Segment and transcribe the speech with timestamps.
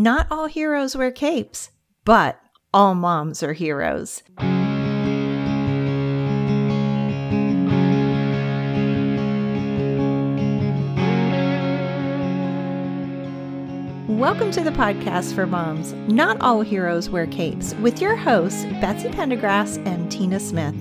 [0.00, 1.72] Not all heroes wear capes,
[2.06, 2.40] but
[2.72, 4.22] all moms are heroes.
[14.08, 15.92] Welcome to the podcast for moms.
[16.08, 20.74] Not all heroes wear capes, with your hosts, Betsy Pendergrass and Tina Smith.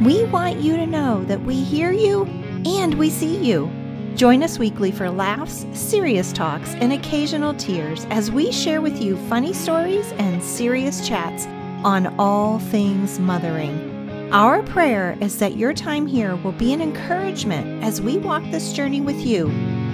[0.00, 2.24] We want you to know that we hear you
[2.66, 3.70] and we see you.
[4.16, 9.14] Join us weekly for laughs, serious talks, and occasional tears as we share with you
[9.28, 11.44] funny stories and serious chats
[11.84, 14.30] on all things mothering.
[14.32, 18.72] Our prayer is that your time here will be an encouragement as we walk this
[18.72, 19.48] journey with you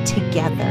[0.06, 0.70] together.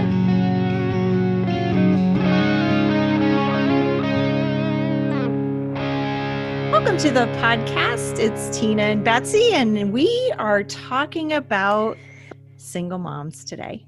[6.72, 8.18] Welcome to the podcast.
[8.18, 11.98] It's Tina and Betsy, and we are talking about
[12.62, 13.86] single moms today.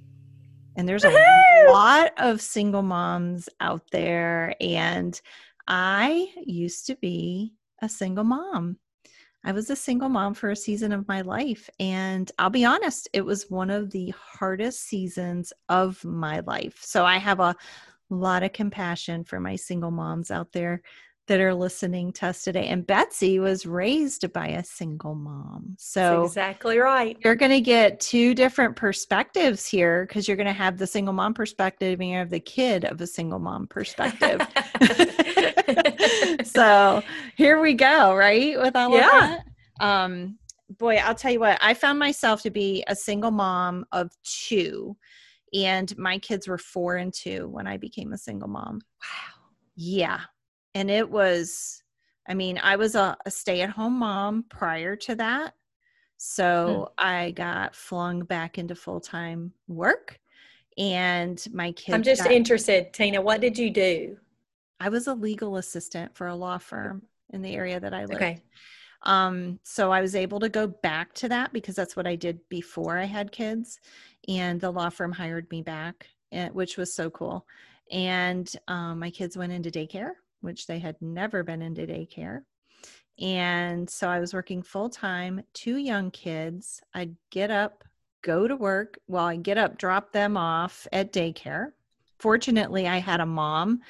[0.76, 4.56] And there's a lot of single moms out there.
[4.60, 5.20] And
[5.68, 8.78] I used to be a single mom.
[9.46, 11.70] I was a single mom for a season of my life.
[11.80, 16.80] And I'll be honest, it was one of the hardest seasons of my life.
[16.82, 17.56] So I have a
[18.10, 20.82] lot of compassion for my single moms out there
[21.28, 22.68] that are listening to us today.
[22.68, 25.76] And Betsy was raised by a single mom.
[25.78, 27.18] So That's exactly right.
[27.24, 31.14] You're going to get two different perspectives here because you're going to have the single
[31.14, 34.42] mom perspective and you have the kid of a single mom perspective.
[36.44, 37.02] so
[37.38, 38.60] here we go, right?
[38.60, 39.06] With all yeah.
[39.06, 39.40] of
[39.80, 39.86] that.
[39.86, 40.38] Um,
[40.78, 44.98] boy, I'll tell you what, I found myself to be a single mom of two.
[45.54, 48.82] And my kids were four and two when I became a single mom.
[49.02, 49.44] Wow.
[49.76, 50.20] Yeah
[50.76, 51.84] and it was
[52.28, 55.56] i mean i was a, a stay-at-home mom prior to that.
[56.18, 57.06] So hmm.
[57.06, 60.20] i got flung back into full-time work
[60.78, 64.18] and my kids i'm just got, interested tina what did you do?
[64.80, 68.16] I was a legal assistant for a law firm in the area that i lived.
[68.16, 68.42] Okay.
[69.04, 72.40] Um, so I was able to go back to that because that's what I did
[72.50, 73.80] before I had kids,
[74.28, 77.46] and the law firm hired me back, eh, which was so cool.
[77.92, 80.12] And um, my kids went into daycare,
[80.44, 82.42] which they had never been into daycare.
[83.20, 86.82] And so I was working full time, two young kids.
[86.94, 87.84] I'd get up,
[88.22, 88.98] go to work.
[89.08, 91.72] Well, I get up, drop them off at daycare.
[92.20, 93.82] Fortunately, I had a mom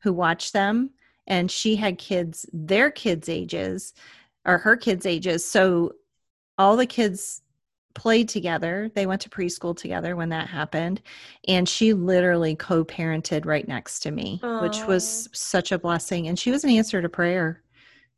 [0.00, 0.90] who watched them
[1.26, 3.94] and she had kids, their kids' ages
[4.46, 5.44] or her kids' ages.
[5.44, 5.92] So
[6.56, 7.42] all the kids
[7.94, 8.90] played together.
[8.94, 11.00] They went to preschool together when that happened.
[11.46, 14.62] And she literally co parented right next to me, Aww.
[14.62, 16.28] which was such a blessing.
[16.28, 17.62] And she was an answer to prayer.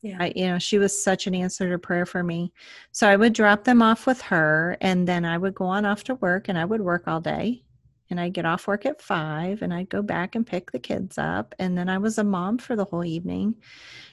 [0.03, 0.16] Yeah.
[0.19, 2.53] I, you know, she was such an answer to prayer for me.
[2.92, 6.04] So I would drop them off with her and then I would go on off
[6.04, 7.62] to work and I would work all day.
[8.08, 11.16] And I'd get off work at five and I'd go back and pick the kids
[11.16, 11.54] up.
[11.60, 13.54] And then I was a mom for the whole evening.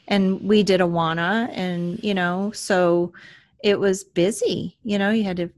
[0.08, 3.14] And we did Awana and, you know, so
[3.64, 4.78] it was busy.
[4.84, 5.50] You know, you had to,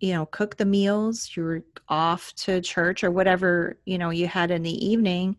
[0.00, 4.26] you know, cook the meals, you were off to church or whatever, you know, you
[4.26, 5.36] had in the evening,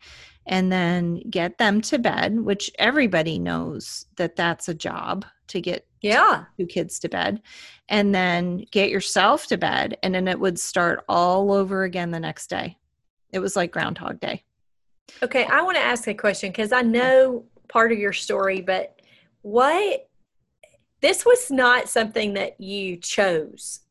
[0.47, 5.87] and then get them to bed, which everybody knows that that's a job to get
[6.01, 6.45] yeah.
[6.57, 7.41] two kids to bed
[7.89, 12.19] and then get yourself to bed and then it would start all over again the
[12.19, 12.77] next day.
[13.31, 14.43] It was like groundhog day.
[15.21, 18.99] Okay i want to ask a question because i know part of your story but
[19.41, 20.09] what
[21.05, 23.81] this was not something that you chose.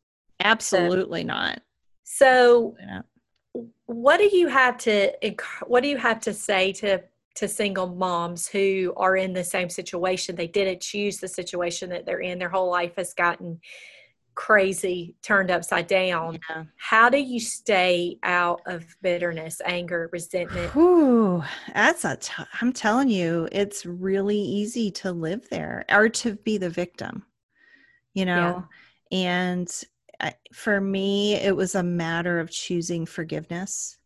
[0.41, 1.63] Absolutely so, not.
[2.03, 2.75] So,
[3.87, 5.13] what do you have to
[5.65, 7.03] what do you have to say to
[7.37, 10.35] to single moms who are in the same situation?
[10.35, 12.41] They didn't choose the situation that they're in.
[12.41, 13.61] Their whole life has gotten
[14.35, 16.39] crazy, turned upside down.
[16.49, 16.65] Yeah.
[16.77, 20.75] How do you stay out of bitterness, anger, resentment?
[20.77, 22.17] Ooh, that's a.
[22.17, 27.25] T- I'm telling you, it's really easy to live there or to be the victim,
[28.13, 28.65] you know?
[29.11, 29.19] Yeah.
[29.19, 29.83] And
[30.21, 33.99] I, for me, it was a matter of choosing forgiveness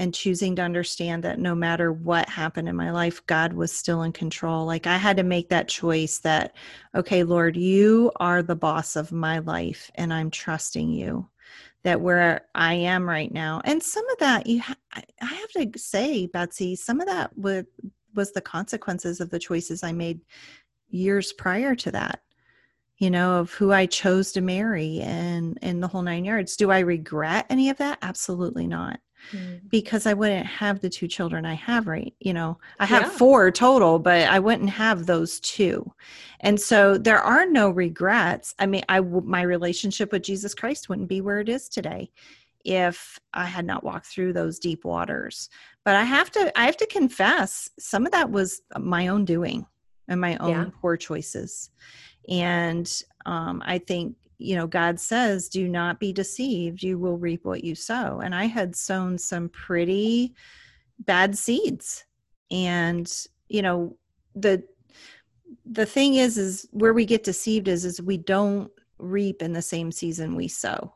[0.00, 4.02] and choosing to understand that no matter what happened in my life, God was still
[4.02, 4.64] in control.
[4.64, 6.56] Like I had to make that choice that,
[6.94, 11.28] okay, Lord, you are the boss of my life and I'm trusting you
[11.82, 13.60] that where I am right now.
[13.66, 17.66] And some of that you ha- I have to say, Betsy, some of that was
[18.14, 20.22] was the consequences of the choices I made
[20.88, 22.22] years prior to that.
[22.96, 26.56] You know, of who I chose to marry and and the whole nine yards.
[26.56, 27.98] Do I regret any of that?
[28.00, 28.98] Absolutely not
[29.32, 29.60] mm.
[29.68, 32.14] because I wouldn't have the two children I have right.
[32.20, 33.10] You know, I have yeah.
[33.10, 35.92] four total, but I wouldn't have those two.
[36.40, 38.54] And so there are no regrets.
[38.58, 42.10] I mean, I my relationship with Jesus Christ wouldn't be where it is today
[42.64, 45.48] if I had not walked through those deep waters.
[45.84, 49.64] but i have to i have to confess some of that was my own doing
[50.08, 50.70] and my own Yeah.
[50.80, 51.70] poor choices
[52.28, 52.86] and
[53.26, 57.62] um, i think you know god says do not be deceived you will reap what
[57.62, 60.34] you sow and i had sown some pretty
[61.00, 62.04] bad seeds
[62.50, 63.96] and you know
[64.34, 64.62] the
[65.66, 69.62] the thing is is where we get deceived is is we don't reap in the
[69.62, 70.94] same season we sow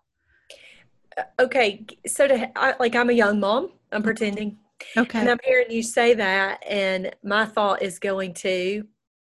[1.38, 3.70] Okay, so to I, like I'm a young mom.
[3.92, 4.04] I'm Mhm.
[4.06, 4.58] pretending,
[4.96, 8.84] okay and I'm hearing you say that, and my thought is going to,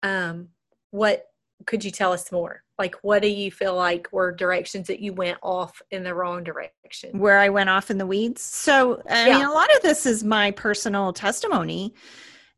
[0.04, 0.50] um,
[0.92, 1.32] what
[1.66, 2.64] could you tell us more?
[2.82, 6.44] Like, what do you feel like were directions that you went off in the wrong
[6.44, 7.20] direction?
[7.20, 8.42] where I went off in the weeds.
[8.42, 9.38] So, I Yeah.
[9.38, 11.94] mean, a lot of this is my personal testimony.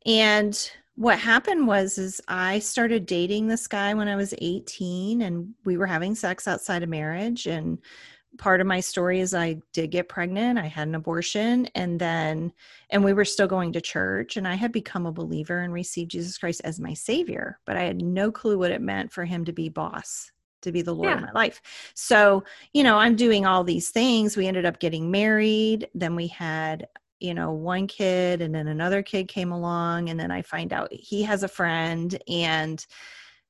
[0.06, 0.58] And
[0.96, 5.76] what happened was is I started dating this guy when I was 18 and we
[5.76, 7.78] were having sex outside of marriage and
[8.38, 12.52] part of my story is I did get pregnant, I had an abortion and then
[12.90, 16.10] and we were still going to church and I had become a believer and received
[16.10, 19.44] Jesus Christ as my savior, but I had no clue what it meant for him
[19.44, 20.30] to be boss,
[20.62, 21.60] to be the Lord of my life.
[21.94, 22.42] So,
[22.72, 24.36] you know, I'm doing all these things.
[24.36, 25.88] We ended up getting married.
[25.94, 26.88] Then we had,
[27.20, 30.10] you know, one kid, and then another kid came along.
[30.10, 32.84] And then I find out he has a friend, and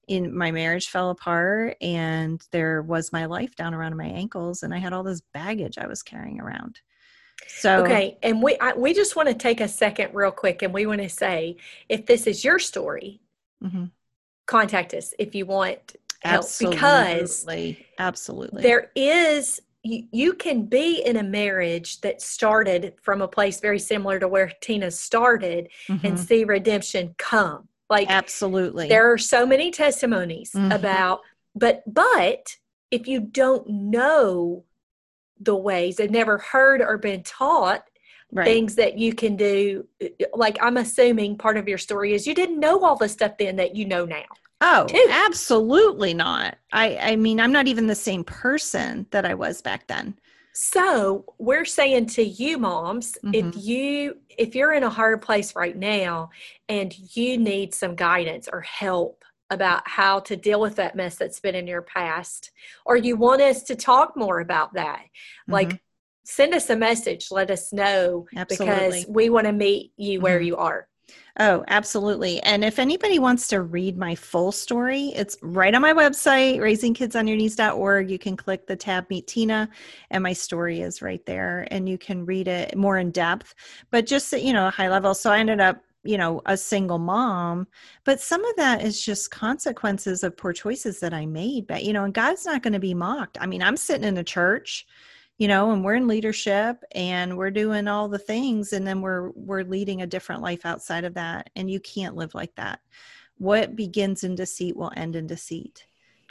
[0.09, 1.77] in my marriage fell apart.
[1.81, 5.79] And there was my life down around my ankles, and I had all this baggage
[5.79, 6.81] I was carrying around.
[7.47, 10.73] So, Okay, and we I, we just want to take a second, real quick, and
[10.73, 11.57] we want to say,
[11.89, 13.21] if this is your story,
[13.63, 13.91] mhm.
[14.47, 21.03] contact us if you want help because absolutely, absolutely, there is you, you can be
[21.05, 26.01] in a marriage that started from a place very similar to where Tina started and
[26.03, 26.19] Mhm.
[26.19, 27.69] see redemption come.
[27.95, 30.75] Like absolutely, there are so many testimonies Mhm.
[30.75, 31.21] about
[31.55, 32.57] but but
[32.91, 34.65] if you don't know
[35.39, 37.85] the ways and never heard or been taught
[38.33, 38.47] right.
[38.47, 39.87] things that you can do
[40.33, 43.57] like i'm assuming part of your story is you didn't know all the stuff then
[43.57, 44.25] that you know now
[44.61, 45.07] Oh, too.
[45.11, 46.57] absolutely not.
[46.73, 50.19] I I mean, I'm not even the same person that I was back then.
[50.57, 53.65] So we're saying to you moms if Mhm.
[53.65, 56.31] you if you're in a hard place right now
[56.69, 61.41] and you need some guidance or help about how to deal with that mess that's
[61.41, 62.53] been in your past
[62.87, 65.03] or you want us to talk more about that
[65.49, 65.79] like Mhm.
[66.25, 70.47] send us a message let us know because we want to meet you where Mhm.
[70.47, 70.89] you are
[71.41, 72.41] Oh, absolutely.
[72.45, 78.09] And if anybody wants to read my full story, it's right on my website, raisingkidsonyourknees.org.
[78.09, 79.69] You can click the tab Meet Tina,
[80.11, 83.57] and my story is right there, and you can read it more in depth.
[83.91, 85.13] But just you know, high level.
[85.13, 87.67] So I ended up, you know, a single mom,
[88.05, 91.67] but some of that is just consequences of poor choices that I made.
[91.67, 93.39] But you know, and God's not going to be mocked.
[93.41, 94.87] I mean, I'm sitting in a church
[95.39, 99.31] you know and we're in leadership and we're doing all the things and then we're
[99.31, 102.81] we're leading a different life outside of that and you can't live like that
[103.39, 105.87] what begins in deceit will end in deceit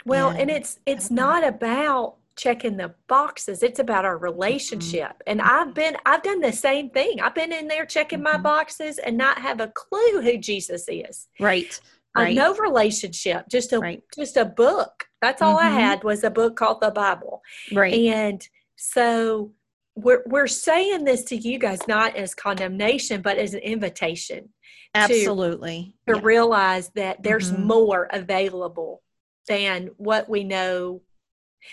[0.06, 1.42] Well, and And it's it's know.
[1.46, 3.62] about checking the boxes.
[3.62, 5.22] It's about our relationship.
[5.26, 7.20] And I've been I've done the same thing.
[7.20, 8.42] I've been in there checking my Mhm.
[8.42, 11.28] boxes and not have a clue who Jesus is.
[11.38, 11.80] right
[12.16, 15.06] I right no relationship, just a right just a book.
[15.20, 15.74] That's all I Mhm.
[15.74, 17.42] had was a book called the Bible.
[17.72, 19.52] right And so
[19.96, 24.48] we're we're saying this to you guys not as condemnation, but as an invitation
[24.94, 26.20] absolutely to Yeah.
[26.22, 27.60] realize that there's Mhm.
[27.64, 29.02] more available
[29.48, 31.02] than what we know.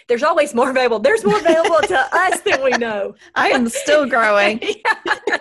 [0.08, 1.00] There's always more available.
[1.00, 3.16] There's more available to us than we know.
[3.36, 5.38] i am still growing Yeah.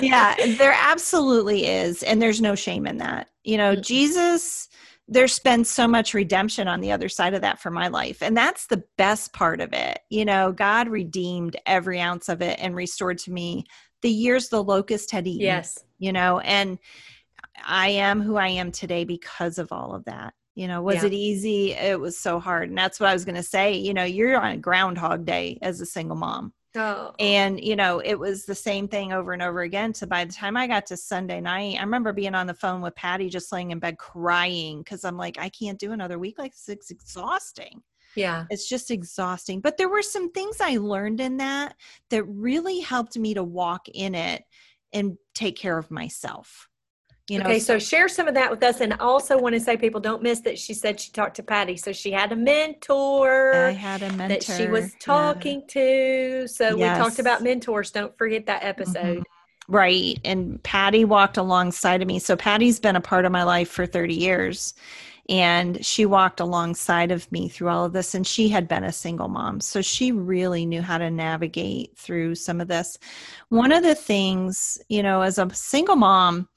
[0.00, 3.82] yeah there absolutely is and there's no shame in that you know Mm-mm.
[3.82, 4.68] jesus
[5.10, 8.22] there's been so much redemption on the other side of that for my life.
[8.22, 10.00] And that's the best part of it.
[10.10, 13.64] You know god redeemed every ounce of it and restored to me
[14.02, 15.78] the years the locust had eaten Yes.
[15.98, 16.78] you know and
[17.64, 20.34] i am who i am today because of all of that.
[20.54, 21.06] You know was Yeah.
[21.06, 21.72] it easy?
[21.72, 22.68] It was so hard.
[22.68, 23.74] And that's what i was going to say.
[23.76, 27.14] You know you're on a groundhog day as a single mom Oh.
[27.18, 30.32] and you know it was the same thing over and over again so by the
[30.32, 33.50] time i got to sunday night i remember being on the phone with patty just
[33.52, 36.90] laying in bed crying because i'm like i can't do another week like this it's
[36.90, 37.82] exhausting
[38.16, 38.44] yeah.
[38.50, 41.74] it's just exhausting but there were some things i learned in that
[42.10, 44.44] that really helped me to walk in it
[44.92, 46.68] and take care of myself
[47.28, 48.80] you know okay, so share some of that with us.
[48.80, 51.76] And also want to say, people don't miss that she said she talked to Patty.
[51.76, 53.54] So she had a mentor.
[53.54, 54.98] i had a mentor that she was yeah.
[55.00, 56.48] talking to.
[56.48, 57.90] So we talked about mentors.
[57.90, 59.18] Don't forget that episode.
[59.18, 59.24] Mhm.
[59.68, 60.18] Right.
[60.24, 62.18] And Patty walked alongside of me.
[62.18, 64.74] So Patty's been a part of my life for 30 years.
[65.30, 68.92] and she walked alongside of me through all of this and she had been a
[68.92, 72.98] single mom so she really knew how to navigate through some of this
[73.50, 76.48] one of the things you know as a single mom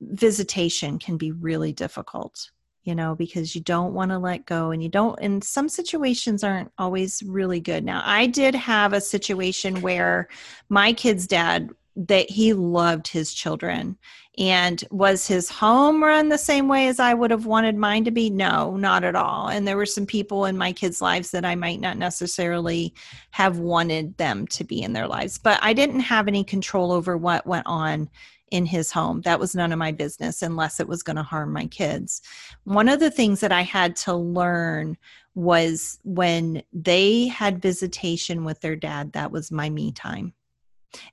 [0.00, 2.50] visitation can be really difficult
[2.82, 6.44] you know because you don't want to let go and you don't and some situations
[6.44, 10.28] aren't always really good now i did have a situation where
[10.68, 13.96] my kid's dad that he loved his children
[14.36, 18.10] and was his home run the same way as I would have wanted mine to
[18.10, 18.30] be?
[18.30, 19.48] No, not at all.
[19.48, 22.94] And there were some people in my kids' lives that I might not necessarily
[23.30, 27.16] have wanted them to be in their lives, but I didn't have any control over
[27.16, 28.10] what went on
[28.54, 29.20] in his home.
[29.22, 32.22] That was none of my business unless it was going to harm my kids.
[32.62, 34.96] One of the things that I had to learn
[35.34, 40.34] was when they had visitation with their dad, that was my me time.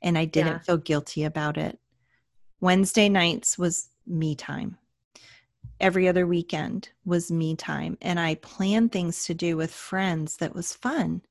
[0.03, 0.59] And I didn't yeah.
[0.59, 1.79] feel guilty about it.
[2.59, 4.77] Wednesday nights was me time.
[5.79, 7.97] Every other weekend was me time.
[8.03, 11.23] And I planned things to do with friends that was fun.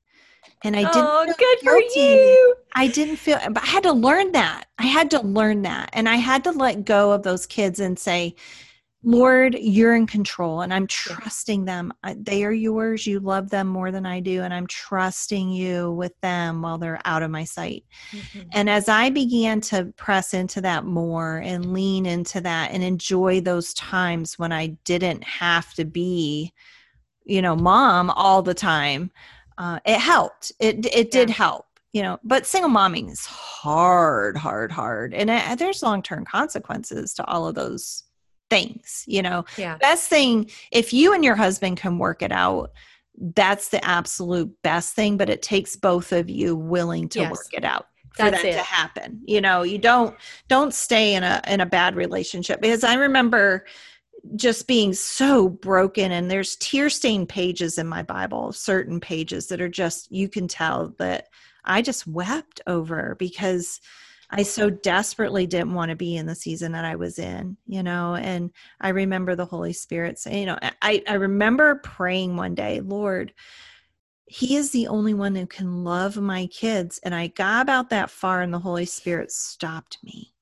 [0.63, 1.65] And I didn't oh, good guilty.
[1.65, 2.55] for you.
[2.73, 4.65] I didn't feel but I had to learn that.
[4.77, 5.89] I had to learn that.
[5.93, 8.35] And I had to let go of those kids and say,
[9.03, 11.91] Lord, you're in control and I'm trusting them.
[12.17, 13.07] They are yours.
[13.07, 14.43] You love them more than I do.
[14.43, 17.83] And I'm trusting you with them while they're out of my sight.
[18.11, 18.49] Mm-hmm.
[18.53, 23.41] And as I began to press into that more and lean into that and enjoy
[23.41, 26.53] those times when I didn't have to be,
[27.25, 29.09] you know, mom all the time,
[29.61, 30.51] uh, it helped.
[30.59, 31.35] It, it did yeah.
[31.35, 37.13] help you know but single momming is hard hard hard and it, there's long-term consequences
[37.13, 38.03] to all of those
[38.49, 42.71] things you know yeah best thing if you and your husband can work it out
[43.35, 47.31] that's the absolute best thing but it takes both of you willing to yes.
[47.31, 48.53] work it out for that's that it.
[48.53, 50.15] to happen you know you don't
[50.47, 53.65] don't stay in a in a bad relationship because i remember
[54.35, 59.61] just being so broken and there's tear stained pages in my bible certain pages that
[59.61, 61.27] are just you can tell that
[61.65, 63.79] i just wept over because
[64.33, 67.83] I so desperately didn't want to be in the season that I was in, you
[67.83, 68.15] know.
[68.15, 72.79] And I remember the Holy Spirit saying, you know, I, I remember praying one day,
[72.79, 73.33] Lord,
[74.25, 76.97] He is the only one who can love my kids.
[77.03, 80.33] And I got about that far, and the Holy Spirit stopped me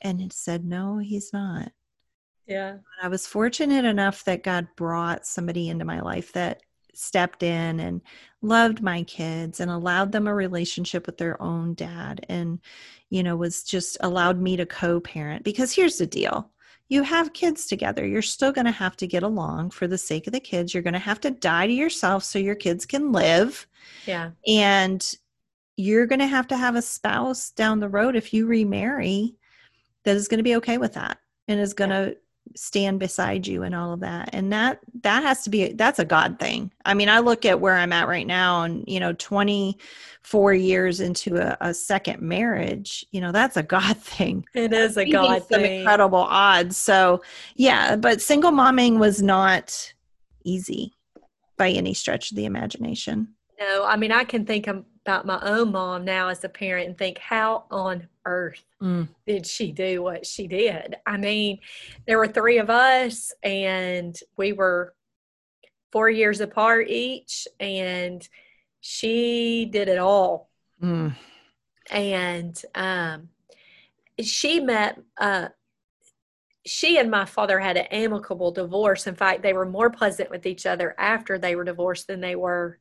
[0.00, 1.70] and it said, No, He's not.
[2.48, 2.78] Yeah.
[3.02, 6.62] I was fortunate enough that God brought somebody into my life that
[6.94, 8.00] stepped in and
[8.42, 12.58] loved my kids and allowed them a relationship with their own dad and
[13.08, 15.44] you know was just allowed me to co-parent.
[15.44, 16.50] Because here's the deal.
[16.88, 18.06] You have kids together.
[18.06, 20.72] You're still going to have to get along for the sake of the kids.
[20.72, 23.66] You're going to have to die to yourself so your kids can live.
[24.06, 24.30] Yeah.
[24.46, 25.06] And
[25.76, 29.36] you're going to have to have a spouse down the road if you remarry
[30.04, 32.16] that is going to be okay with that and is going to
[32.56, 34.30] stand beside you and all of that.
[34.32, 36.72] And that that has to be that's a god thing.
[36.84, 41.00] I mean i look at where i'm at right now and you know 24 years
[41.00, 44.44] into a, a second marriage you know that's a god thing.
[44.54, 45.80] It is a god some thing.
[45.80, 46.76] incredible odds.
[46.76, 47.22] So
[47.56, 49.92] yeah but single momming was not
[50.44, 50.94] easy
[51.56, 53.34] by any stretch of the imagination.
[53.60, 54.68] No i mean i can think
[55.08, 59.08] about my own mom now as a parent and think how on earth mm.
[59.26, 60.96] did she do what she did?
[61.06, 61.60] I mean,
[62.06, 64.92] there were three of us, and we were
[65.92, 68.28] four years apart each, and
[68.82, 70.50] she did it all.
[70.82, 71.14] Mm.
[71.90, 73.30] And um,
[74.20, 75.48] she met, uh,
[76.66, 79.06] she and my father had an amicable divorce.
[79.06, 82.36] In fact, they were more pleasant with each other after they were divorced than they
[82.36, 82.78] were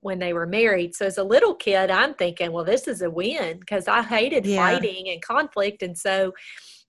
[0.00, 0.94] when they were married.
[0.94, 4.46] So as a little kid, I'm thinking, well, this is a win because I hated
[4.46, 4.56] yeah.
[4.56, 5.82] fighting and conflict.
[5.82, 6.32] And so,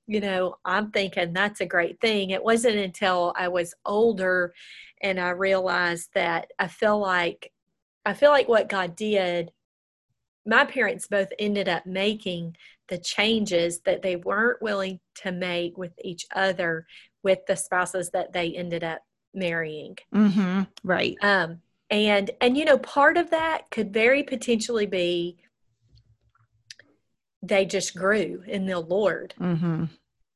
[0.08, 2.30] you know, I'm thinking that's a great thing.
[2.30, 4.54] It wasn't until I was older
[5.02, 7.52] and I realized that I feel like
[8.06, 9.52] I feel like what God did,
[10.46, 12.56] my parents both ended up making
[12.88, 16.86] the changes that they weren't willing to make with each other
[17.24, 19.02] with the spouses that they ended up
[19.34, 19.96] marrying.
[20.14, 20.64] Mm-hmm.
[20.84, 21.18] Right.
[21.22, 25.38] Um, and and you know part of that could very potentially be
[27.42, 29.86] they just grew in the lord mm-hmm.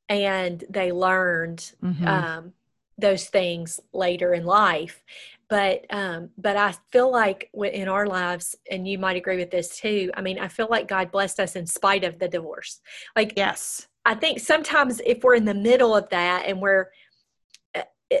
[0.08, 2.06] and they learned mm-hmm.
[2.06, 2.52] um,
[2.98, 5.02] those things later in life
[5.48, 9.76] but um, but i feel like in our lives and you might agree with this
[9.76, 12.80] too i mean i feel like god blessed us in spite of the divorce
[13.14, 16.88] like yes i think sometimes if we're in the middle of that and we're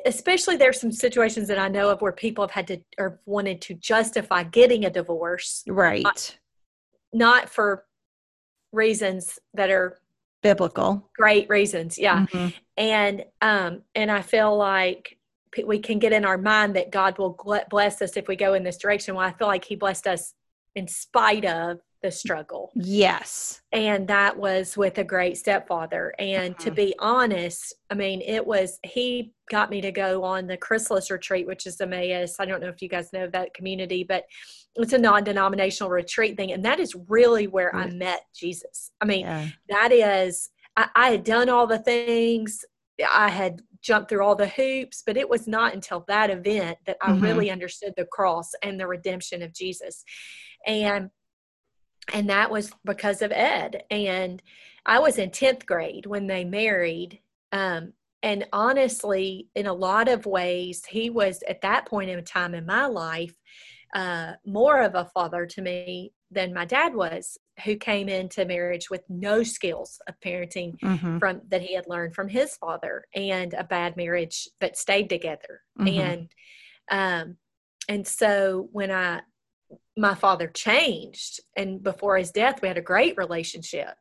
[0.04, 3.60] especially there's some situations that I know of where people have had to or wanted
[3.62, 5.62] to justify getting a divorce.
[5.66, 6.02] Right.
[6.02, 6.38] Not,
[7.12, 7.84] not for
[8.72, 9.98] reasons that are
[10.42, 11.10] biblical.
[11.16, 11.98] Great reasons.
[11.98, 12.26] Yeah.
[12.26, 12.48] Mm-hmm.
[12.76, 15.18] And um and I feel like
[15.64, 17.38] we can get in our mind that God will
[17.70, 19.14] bless us if we go in this direction.
[19.14, 20.34] Well, I feel like He blessed us
[20.74, 22.70] in spite of the struggle.
[22.74, 23.62] Yes.
[23.72, 26.14] And that was with a great stepfather.
[26.18, 26.64] And mm-hmm.
[26.64, 31.10] to be honest, I mean, it was, he got me to go on the Chrysalis
[31.10, 32.36] retreat, which is Emmaus.
[32.38, 34.24] I don't know if you guys know that community, but
[34.76, 36.52] it's a non denominational retreat thing.
[36.52, 37.88] And that is really where mm-hmm.
[37.88, 38.90] I met Jesus.
[39.00, 39.48] I mean, yeah.
[39.70, 42.66] that is, I, I had done all the things,
[43.10, 46.98] I had jumped through all the hoops, but it was not until that event that
[47.00, 47.24] I mm-hmm.
[47.24, 50.04] really understood the cross and the redemption of Jesus.
[50.66, 51.08] And
[52.12, 53.84] and that was because of Ed.
[53.90, 54.42] And
[54.86, 57.20] I was in 10th grade when they married.
[57.52, 57.92] Um,
[58.22, 62.66] and honestly, in a lot of ways, he was at that point in time in
[62.66, 63.34] my life
[63.94, 68.90] uh, more of a father to me than my dad was, who came into marriage
[68.90, 71.18] with no skills of parenting mm-hmm.
[71.18, 75.60] from that he had learned from his father, and a bad marriage that stayed together.
[75.78, 76.00] Mm-hmm.
[76.00, 76.28] And
[76.90, 77.36] um,
[77.88, 79.20] and so when I
[79.96, 83.96] my father changed and before his death we had a great relationship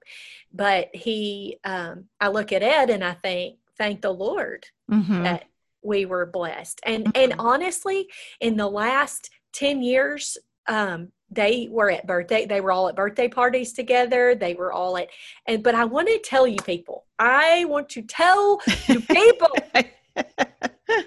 [0.52, 5.24] but he um, i look at ed and i think thank the lord mm-hmm.
[5.24, 5.46] that
[5.84, 7.24] we were blessed and mm-hmm.
[7.24, 8.08] and honestly
[8.40, 13.28] in the last 10 years um, they were at birthday they were all at birthday
[13.28, 15.10] parties together they were all at
[15.48, 19.50] and but i want to tell you people i want to tell you people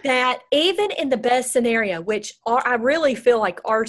[0.05, 3.85] that even in the best scenario which are, i really feel like our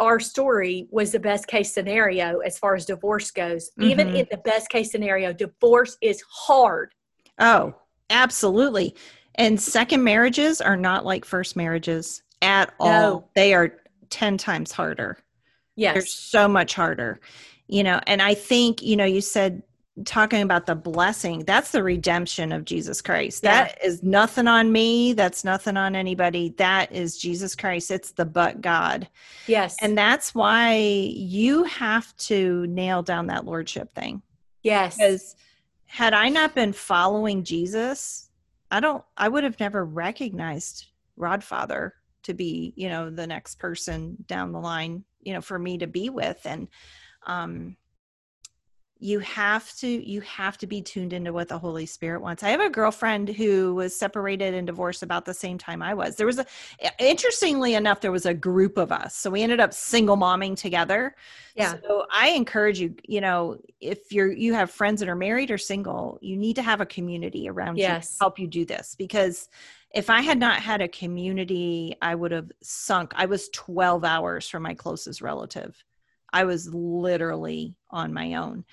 [0.00, 3.70] our story was the best case scenario as far as divorce goes.
[3.70, 3.90] Mm-hmm.
[3.90, 6.92] Even in the best case scenario, divorce is hard.
[7.38, 7.74] Oh,
[8.10, 8.94] absolutely.
[9.36, 12.88] And second marriages are not like first marriages at all.
[12.88, 13.28] No.
[13.34, 13.72] They are
[14.10, 15.18] 10 times harder.
[15.76, 15.94] Yes.
[15.94, 17.20] They're so much harder.
[17.68, 19.62] You know, and I think, you know, you said
[20.04, 23.42] talking about the blessing that's the redemption of jesus christ.
[23.42, 23.64] Yeah.
[23.64, 25.14] that is nothing on me.
[25.14, 26.50] That's nothing on anybody.
[26.58, 27.90] That is jesus christ.
[27.90, 29.08] It's the but god.
[29.46, 29.76] Yes.
[29.80, 34.22] And that's why you have to nail down that lordship thing.
[34.62, 34.96] Yes.
[34.96, 35.36] Because
[35.86, 38.28] had i not been following jesus
[38.72, 41.92] i don't i would have never recognized rodfather
[42.24, 45.86] to be you know the next person down the line you know for me to
[45.86, 46.40] be with.
[46.46, 46.68] And
[47.26, 47.76] um
[48.98, 52.42] you have to you have to be tuned into what the holy spirit wants.
[52.42, 56.16] I have a girlfriend who was separated and divorced about the same time i was.
[56.16, 56.46] There was a
[56.98, 59.14] interestingly enough there was a group of us.
[59.14, 61.14] So we ended up single momming together.
[61.54, 61.74] Yeah.
[61.82, 65.58] So i encourage you you know if you're you have friends that are married or
[65.58, 68.04] single you need to have a community around yes.
[68.04, 68.94] you to help you do this.
[68.96, 69.48] Because
[69.94, 74.48] if i had not had a community i would have sunk i was 12 hours
[74.48, 75.84] from my closest relative
[76.32, 78.64] I was literally on my own.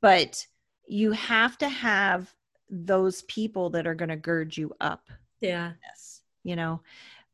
[0.00, 0.46] But
[0.86, 2.32] you have to have
[2.70, 5.08] those people that are going to gird you up.
[5.40, 5.72] Yeah.
[5.84, 6.22] Yes.
[6.44, 6.82] You know,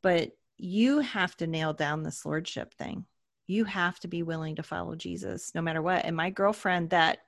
[0.03, 3.05] but you have to nail down this lordship thing.
[3.47, 6.05] You have to be willing to follow Jesus no matter what.
[6.05, 7.19] And my girlfriend that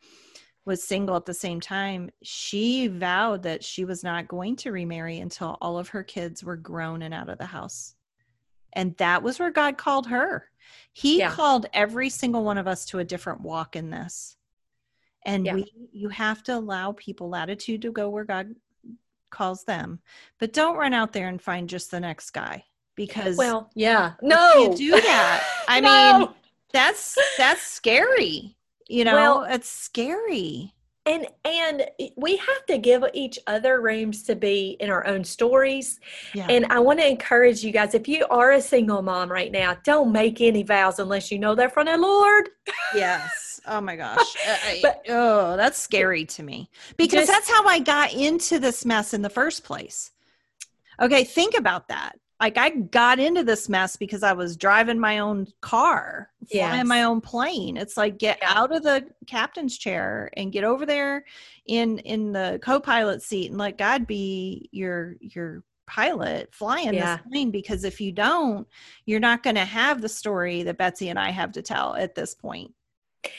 [0.64, 5.18] was single at the same time, she vowed that she was not going to remarry
[5.18, 7.95] until all of her kids were grown and out of the house.
[8.76, 10.48] And that was where God called her.
[10.92, 11.30] He yeah.
[11.30, 14.36] called every single one of us to a different walk in this.
[15.24, 15.54] And yeah.
[15.54, 18.54] we you have to allow people latitude to go where God
[19.30, 19.98] calls them.
[20.38, 24.12] But don't run out there and find just the next guy because well, yeah.
[24.22, 24.74] No.
[24.76, 25.42] do that.
[25.66, 26.18] I no.
[26.18, 26.28] mean,
[26.72, 28.56] that's that's scary.
[28.88, 30.74] You know, well, it's scary
[31.06, 36.00] and and we have to give each other rooms to be in our own stories.
[36.34, 36.46] Yeah.
[36.48, 39.76] and i want to encourage you guys if you are a single mom right now
[39.84, 42.50] don't make any vows unless you know they're from the lord.
[42.94, 43.42] Yes.
[43.68, 44.36] Oh my gosh.
[44.48, 46.70] Uh, but, oh that's scary to me.
[46.96, 50.12] Because just, that's how i got into this mess in the first place.
[51.00, 55.20] Okay think about that like I got into this mess because I was driving my
[55.20, 56.86] own car, flying yes.
[56.86, 57.76] my own plane.
[57.76, 58.52] It's like get yeah.
[58.54, 61.24] out of the captain's chair and get over there
[61.66, 67.16] in in the co-pilot seat and let God be your your pilot flying yeah.
[67.16, 68.66] this plane because if you don't,
[69.06, 72.14] you're not going to have the story that Betsy and I have to tell at
[72.14, 72.72] this point.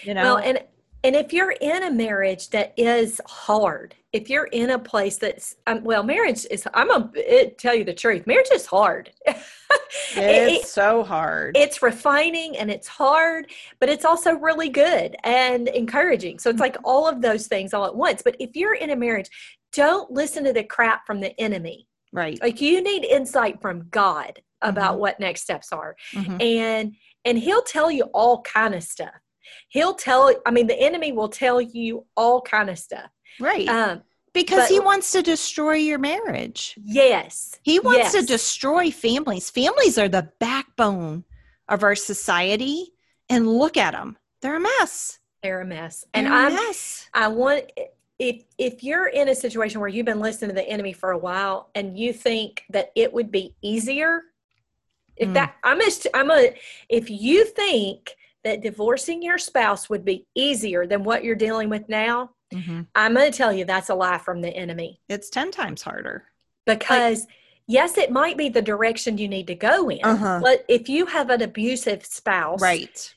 [0.03, 0.23] You know.
[0.23, 0.59] Well, and
[1.03, 5.55] and if you're in a marriage that is hard, if you're in a place that's
[5.67, 6.67] um, well, marriage is.
[6.73, 8.25] I'm gonna tell you the truth.
[8.25, 9.11] Marriage is hard.
[9.27, 11.55] it's it, so hard.
[11.55, 16.39] It's refining and it's hard, but it's also really good and encouraging.
[16.39, 18.21] So it's like all of those things all at once.
[18.23, 19.29] But if you're in a marriage,
[19.73, 21.87] don't listen to the crap from the enemy.
[22.11, 22.41] Right.
[22.41, 25.01] Like you need insight from God about mm-hmm.
[25.01, 26.41] what next steps are, mm-hmm.
[26.41, 29.13] and and He'll tell you all kind of stuff
[29.69, 34.01] he'll tell i mean the enemy will tell you all kind of stuff right um
[34.33, 36.75] because But- he wants to destroy your marriage.
[36.83, 37.57] Yes.
[37.63, 39.49] He wants to destroy families.
[39.49, 41.23] Families are the backbone
[41.67, 42.93] of our society.
[43.29, 44.15] And look at them.
[44.41, 45.17] They're a mess.
[45.41, 46.05] They're a mess.
[46.13, 47.09] They're And a I'm mess.
[47.15, 47.71] I want
[48.19, 51.17] if if you're in a situation where you've been listening to the enemy for a
[51.17, 54.21] while and you think that it would be easier,
[55.15, 55.33] if Mm.
[55.33, 56.53] that I'm a, I'm a
[56.89, 61.87] if you think that divorcing your spouse would be easier than what you're dealing with
[61.89, 62.87] now, Mhm.
[62.95, 66.25] I'm going to tell you that's a lie from the enemy It's 10 times harder.
[66.65, 67.27] because
[67.67, 70.39] yes, it might be the direction you need to go in, Uh-huh.
[70.41, 73.13] but if you have an abusive spouse, Right.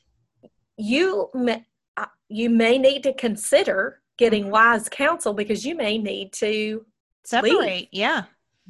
[0.77, 1.63] you may,
[1.95, 4.49] uh, you may need to consider getting Mhm.
[4.51, 6.85] wise counsel because you may need to
[7.23, 7.87] Separate.
[7.91, 8.25] Yeah.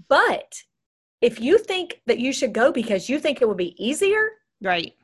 [0.07, 0.63] but
[1.21, 4.29] if you think that you should go because you think it would be easier
[4.61, 4.95] Right.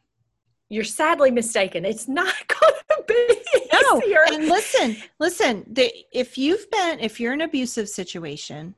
[0.69, 3.99] You're sadly mistaken it's not going to be No.
[4.01, 8.75] easier And listen, listen, the, if you've been, if you're in an abusive situation,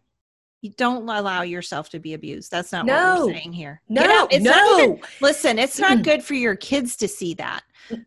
[0.61, 2.51] you don't allow yourself to be abused.
[2.51, 3.25] That's not what No.
[3.27, 3.81] we're saying here.
[3.89, 4.27] no.
[4.31, 6.03] It's no not even, listen, it's not Mm.
[6.03, 7.63] good for your kids to see that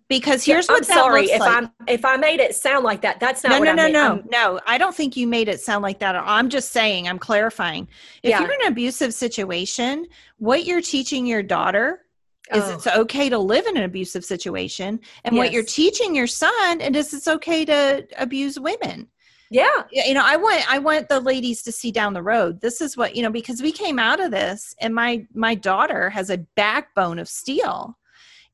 [0.09, 1.51] because here's what i'm that sorry looks if like.
[1.57, 3.89] i'm if i made it sound like that that's not no, what no, I no,
[3.89, 4.61] no, no.
[4.67, 6.15] I don't think you made it sound like that.
[6.15, 7.89] I'm just saying, I'm clarifying.
[8.23, 8.41] If Yeah.
[8.41, 10.07] you're in an abusive situation,
[10.39, 12.03] what you're teaching your daughter
[12.51, 16.27] is Oh, it's okay to live in an abusive situation, and what you're teaching your
[16.27, 19.09] son and is it's okay to abuse women.
[19.51, 22.61] yeah You know, I want I want the ladies to see down the road.
[22.61, 26.11] This is what you know because we came out of this, and my my daughter
[26.11, 27.97] has a backbone of steel.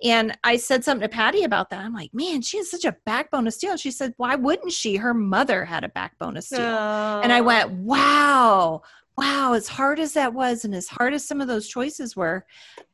[0.05, 1.81] And I said something to Patty about that.
[1.85, 3.77] I'm like, man, she has such a backbone of steel.
[3.77, 4.95] She said, why wouldn't she?
[4.97, 6.87] Her mother had a backbone of steel.
[7.21, 7.45] And I Oh.
[7.45, 8.83] went, wow,
[9.17, 12.47] wow, as hard as that was, and as hard as some of those choices were,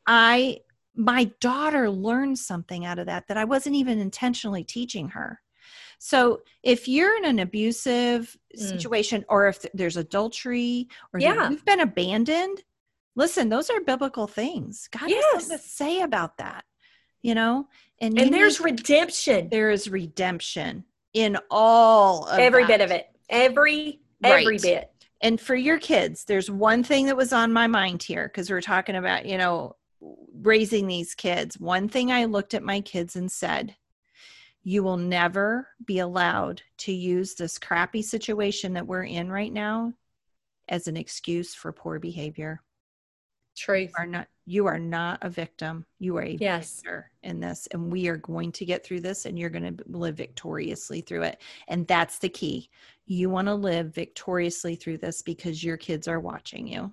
[0.07, 0.61] I,
[0.97, 5.41] my daughter learned something out of that that I wasn't even intentionally teaching her.
[5.99, 8.69] So if you're in an abusive Mm.
[8.69, 11.51] situation, or if there's adultery, or Yeah.
[11.51, 12.63] you've been abandoned,
[13.17, 14.89] listen, those are biblical things.
[14.93, 16.65] God has something to say about that,
[17.23, 17.69] you know?
[18.01, 22.69] And, and there's need- redemption there is redemption in all of every that.
[22.69, 24.63] bit of it every every Right.
[24.63, 28.51] bit and for your kids there's one thing that was on my mind here because
[28.51, 29.77] we're talking about you know
[30.43, 33.75] raising these kids one thing i looked at my kids and said
[34.65, 39.93] you will never be allowed to use this crappy situation that we're in right now
[40.69, 42.63] as an excuse for poor behavior.
[43.57, 43.91] Truth.
[43.91, 45.87] you are not you are not a victim.
[45.99, 46.77] You are a Yes.
[46.77, 49.85] victor in this and we are going to get through this and you're going to
[49.87, 51.41] live victoriously through it.
[51.69, 52.69] And that's the key.
[53.07, 56.93] You want to live victoriously through this because your kids are watching you.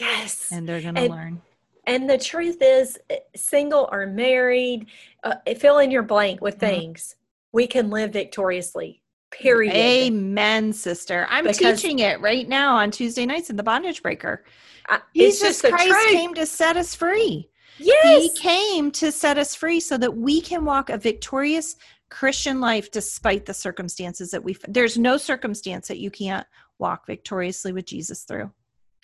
[0.00, 0.48] Yes.
[0.50, 1.42] And they're going to learn
[1.86, 4.86] And the truth is, eh, single or married,
[5.22, 6.60] uh, fill in your blank with Mhm.
[6.60, 7.16] things.
[7.52, 9.00] We can live victoriously.
[9.30, 9.74] Period.
[9.74, 14.44] amen sister i'm Because- teaching it right now on tuesday nights in the bondage breaker
[14.88, 16.10] I- jesus christ truth.
[16.12, 18.22] came to set us free Yes.
[18.22, 21.74] He came to set us free so that we can walk a victorious
[22.08, 26.46] Christian life despite the circumstances that we there's no circumstance that you can't
[26.78, 28.52] walk victoriously with Jesus through.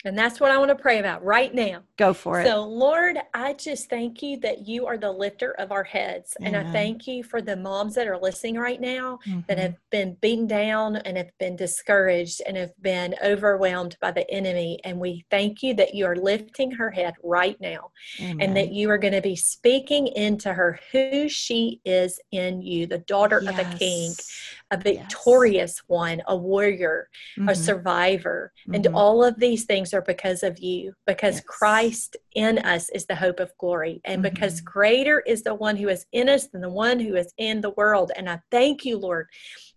[0.03, 1.83] And that's what I want to pray about right now.
[1.97, 2.45] Go for it.
[2.45, 6.35] So, Lord, I just thank you that you are the lifter of our heads.
[6.41, 9.61] And I thank you for the moms that are listening right now that Mhm.
[9.61, 14.79] have been beaten down and have been discouraged and have been overwhelmed by the enemy.
[14.83, 17.91] And we thank you that you are lifting her head right now
[18.39, 22.87] and that you are going to be speaking into her who she is in you,
[22.87, 24.29] the daughter of a king, Yes.
[24.71, 27.55] A victorious one, a warrior, a Mhm.
[27.55, 28.53] survivor.
[28.73, 28.95] And Mhm.
[28.95, 31.43] all of these things are because of you, because Yes.
[31.45, 33.99] Christ in us is the hope of glory.
[34.05, 34.65] And because Mhm.
[34.65, 37.71] greater is the one who is in us than the one who is in the
[37.71, 38.11] world.
[38.15, 39.27] And I thank you, Lord,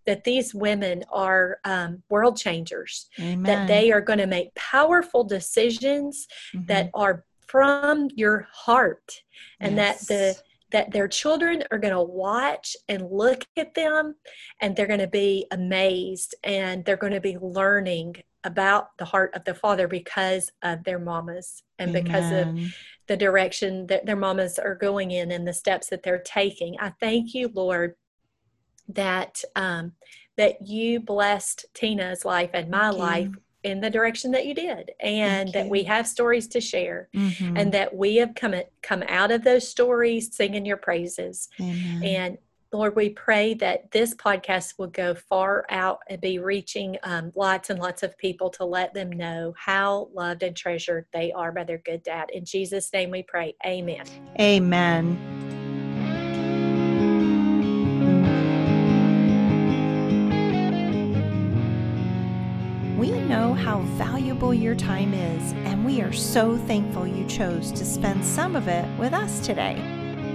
[0.06, 3.42] that these women are um, world changers, Amen.
[3.42, 9.22] that they are going to make powerful decisions that are from your heart
[9.60, 10.42] and that the Yes.
[10.70, 14.14] That their children are going to watch and look at them
[14.60, 19.32] and they're going to be amazed and they're going to be learning about the heart
[19.34, 22.58] of the father because of their mamas and because of
[23.06, 26.76] the direction that their mamas are going in and the steps that they're taking.
[26.78, 27.94] I thank you lord
[28.88, 29.92] that um,
[30.36, 33.30] that you blessed tina's life and my life
[33.64, 37.58] in the direction that you did and that we have stories to share Mhm.
[37.58, 42.02] and that we have come come out of those stories singing your praises Amen.
[42.04, 42.38] and
[42.72, 47.70] lord we pray that this podcast will go far out and be reaching um, lots
[47.70, 51.64] and lots of people to let them know how loved and treasured they are by
[51.64, 54.04] their good dad in jesus name we pray amen
[54.40, 55.43] Amen.
[63.64, 68.56] How valuable your time is, and we are so thankful you chose to spend some
[68.56, 69.80] of it with us today.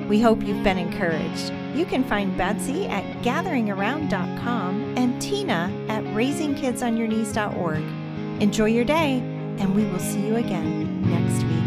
[0.09, 1.53] We hope you've been encouraged.
[1.75, 8.41] You can find Betsy at gatheringaround.com and Tina at raisingkidsonyourknees.org.
[8.41, 9.19] Enjoy your day,
[9.59, 11.58] and we will see you again next week.